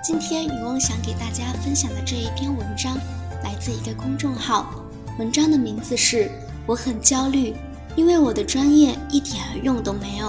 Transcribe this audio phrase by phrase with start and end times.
[0.00, 2.96] 今天雨翁想给大家分享的这一篇文章，
[3.42, 4.72] 来自一个公众号，
[5.18, 6.24] 文章的名字是
[6.66, 7.54] 《我很焦虑，
[7.96, 10.26] 因为我的专业一点儿用都没有》。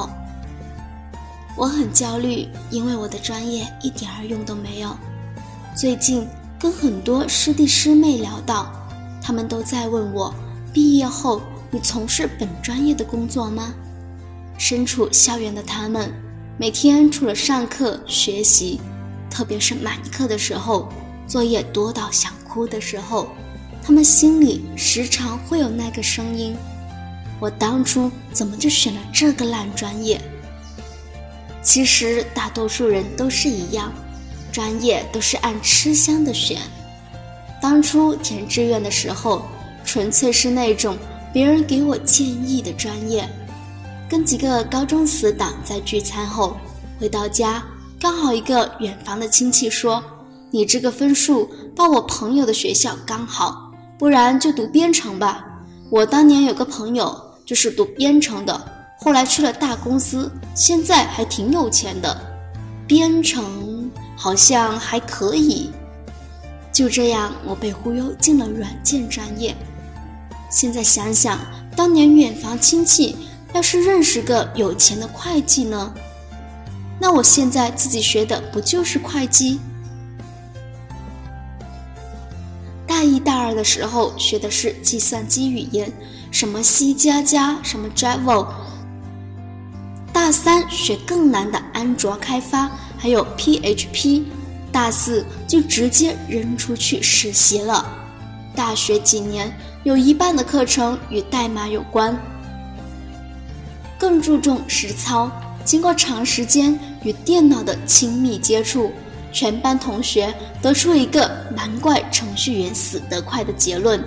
[1.55, 4.89] 我很焦虑，因为我的专业一点儿用都没有。
[5.75, 6.27] 最近
[6.59, 8.71] 跟很多师弟师妹聊到，
[9.21, 10.33] 他们都在问我，
[10.73, 13.71] 毕业后你从事本专业的工作吗？
[14.57, 16.11] 身处校园的他们，
[16.57, 18.81] 每天除了上课学习，
[19.29, 20.89] 特别是满课的时候，
[21.27, 23.29] 作业多到想哭的时候，
[23.83, 26.55] 他们心里时常会有那个声音：
[27.39, 30.19] 我当初怎么就选了这个烂专业？
[31.61, 33.91] 其实大多数人都是一样，
[34.51, 36.57] 专业都是按吃香的选。
[37.61, 39.45] 当初填志愿的时候，
[39.83, 40.97] 纯粹是那种
[41.33, 43.27] 别人给我建议的专业。
[44.09, 46.57] 跟几个高中死党在聚餐后
[46.99, 47.63] 回到家，
[47.99, 50.01] 刚好一个远房的亲戚说
[50.51, 55.45] ：“你这个分数报我朋友的学校刚好，不然就读编程吧。”
[55.91, 57.13] 我当年有个朋友
[57.45, 62.17] 就是读编程的，后来去了大公司，现在还挺有钱的。
[62.87, 65.69] 编程好像还可以。
[66.71, 69.53] 就这样，我被忽悠进了软件专业。
[70.49, 71.37] 现在想想，
[71.75, 73.17] 当年远房亲戚。
[73.51, 75.91] 要是认识个有钱的会计呢？
[76.99, 79.59] 那我现在自己学的不就是会计？
[82.85, 85.91] 大一、大二的时候学的是计算机语言，
[86.31, 88.47] 什么 C 加加，什么 Java。
[90.11, 94.23] 大三学更难的安卓开发，还有 PHP。
[94.71, 97.85] 大四就直接扔出去实习了。
[98.55, 99.51] 大学几年，
[99.83, 102.15] 有一半的课程与代码有关。
[103.97, 105.31] 更注重实操。
[105.69, 108.91] 经过长时间与电脑的亲密接触，
[109.31, 114.03] 全班同学得出一个“难怪程序员死得快”的结论。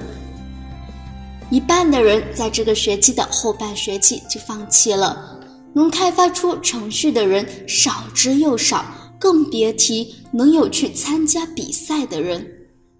[1.50, 5.38] 一半的人在这个学期的后半学期就放弃了，
[5.72, 8.84] 能开发出程序的人少之又少，
[9.16, 12.44] 更别提能有去参加比赛的人。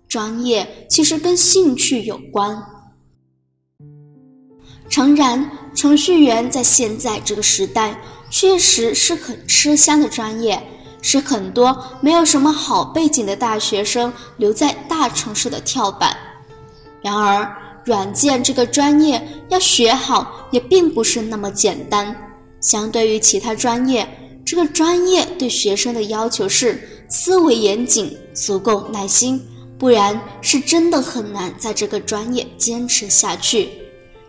[0.06, 2.62] 专业其实跟兴趣有关。
[4.88, 7.98] 诚然，程序员在现在这个时代
[8.32, 10.66] 确实是很吃香的专业，
[11.03, 16.16] 是很多没有什么好背景的大学生留在大城市的跳板。
[17.03, 17.47] 然而，
[17.84, 22.16] 软件这个专业要学好也并不是那么简单。
[22.59, 24.09] 相对于其他专业，
[24.47, 29.47] 这个专业对学生的要求是思维严谨、足够耐心，
[29.78, 33.69] 不然是真的很难在这个专业坚持下去。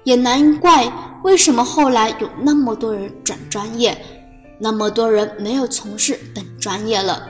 [0.03, 0.91] 也难怪
[1.23, 3.97] 为什么后来有那么多人转专业，
[4.59, 7.27] 那么多人没有从事本专业了。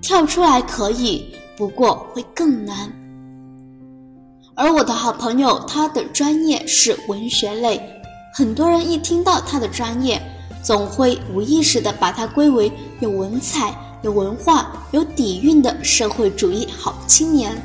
[0.00, 2.92] 跳出来可以，不过会更难。
[4.54, 7.80] 而我的好朋友，他的专业是文学类，
[8.34, 10.20] 很多人一听到他的专业，
[10.62, 12.70] 总会无意识地把他归为
[13.00, 17.56] 有文采、有文化、有底蕴的社会主义好青年。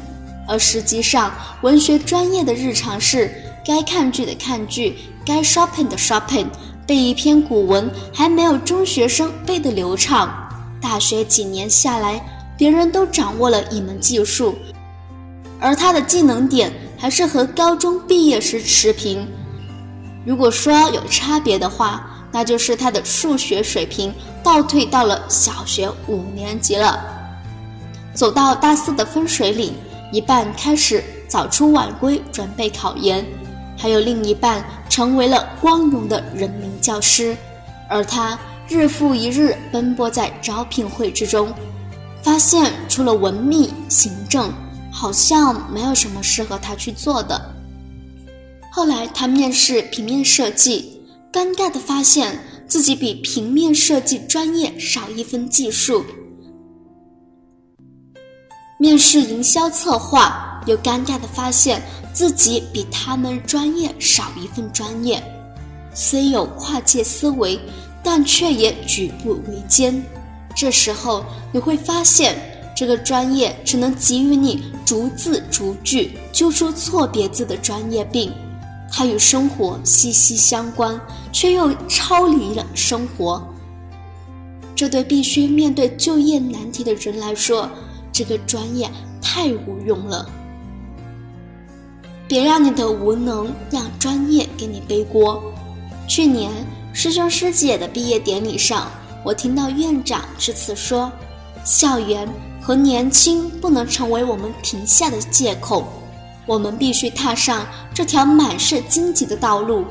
[0.47, 1.31] 而实际上，
[1.61, 3.29] 文学专业的日常是
[3.65, 6.47] 该看剧的看剧，该 shopping 的 shopping，
[6.87, 10.33] 背一篇古文还没有中学生背得流畅。
[10.81, 12.23] 大学几年下来，
[12.57, 14.55] 别人都掌握了一门技术，
[15.59, 19.27] 而他的技能点还是和高中毕业时持平。
[20.25, 24.13] 如果说有差别的话，那就是他的数学水平
[24.43, 27.03] 倒退到了小学五年级了。
[28.13, 29.73] 走到大四的分水岭。
[30.11, 33.25] 一半开始早出晚归准备考研，
[33.77, 37.35] 还有另一半成为了光荣的人民教师，
[37.89, 38.39] 而他
[38.69, 41.53] 日复一日奔波在招聘会之中，
[42.21, 44.51] 发现除了文秘行政，
[44.91, 47.53] 好像没有什么适合他去做的。
[48.71, 51.01] 后来他面试平面设计，
[51.31, 56.05] 尴尬地发现自己比平面设计专业少一分技术。
[58.79, 61.81] 面试营销策划，又尴尬的发现
[62.13, 65.21] 自己比他们专业少一份专业。
[65.95, 67.59] 虽有跨界思维，
[68.03, 70.03] 但却也举步维艰。
[70.55, 72.37] 这时候你会发现，
[72.75, 78.31] 这个专业只能给予你逐字逐句揪出错别字的专业病。
[78.91, 81.01] 它与生活息息相关，
[81.31, 83.43] 却又超离了生活。
[84.75, 87.67] 这对必须面对就业难题的人来说。
[88.17, 88.89] 这个专业
[89.21, 90.27] 太无用了，
[92.27, 95.39] 别让你的无能让专业给你背锅。
[96.07, 96.51] 去年
[96.93, 98.89] 师兄师姐的毕业典礼上，
[99.23, 101.11] 我听到院长致辞说
[101.63, 102.27] ：“校园
[102.59, 105.87] 和年轻不能成为我们停下的借口。
[106.47, 109.85] 我们必须踏上这条满是荆棘的道路，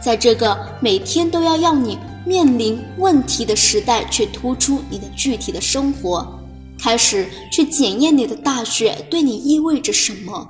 [0.00, 6.38] 在这个每天都要让你面临问题的时代，去突出你的具体的生活，
[6.84, 10.46] 开始去检验你的大学对你意味着什么。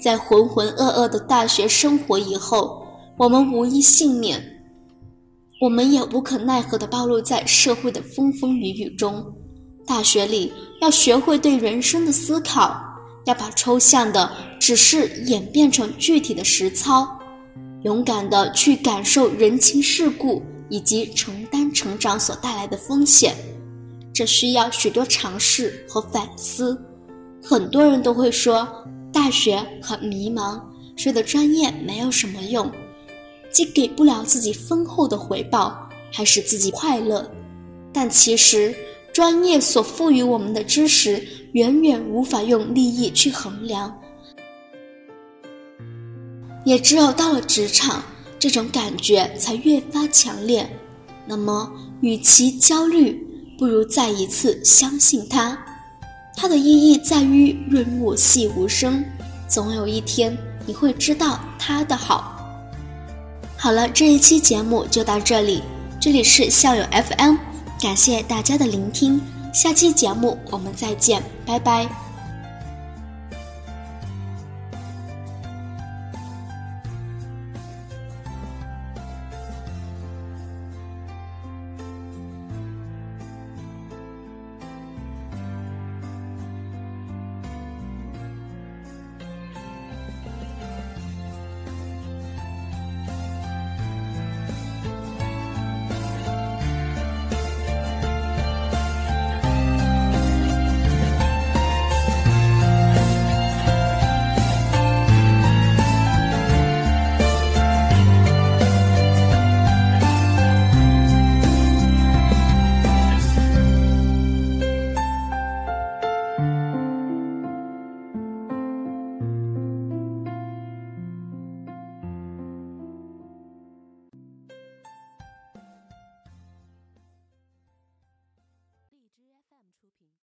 [0.00, 4.40] 在浑浑噩噩的大学生活以后，我们无一幸免，
[5.60, 9.34] 我们也无可奈何地暴露在社会的风风雨雨中。
[9.84, 12.80] 大学里要学会对人生的思考。
[13.26, 17.18] 要把抽象的只是演变成具体的实操，
[17.82, 20.40] 勇敢地去感受人情世故
[20.70, 23.34] 以及承担成长所带来的风险，
[24.18, 26.76] 这需要许多尝试和反思。
[27.40, 28.66] 很多人都会说
[29.12, 30.60] 大学很迷茫，
[30.96, 32.68] 学的专业没有什么用，
[33.48, 37.30] 既给不了自己丰厚的回报，还使自己快乐。
[37.92, 38.74] 但其实，
[39.12, 41.24] 专业所赋予我们的知识。
[41.52, 43.96] 远远无法用利益去衡量，
[46.64, 48.02] 也只有到了职场，
[48.36, 50.68] 这种感觉才越发强烈。
[51.24, 53.26] 那么，与其焦虑，
[53.58, 55.58] 不如再一次相信它。
[56.36, 59.04] 它的意义在于润物细无声，
[59.48, 62.36] 总有一天你会知道它的好。
[63.56, 65.60] 好了，这一期节目就到这里，
[66.00, 67.34] 这里是校友 FM，
[67.80, 69.20] 感谢大家的聆听。
[69.52, 72.07] 下期节目我们再见，拜拜。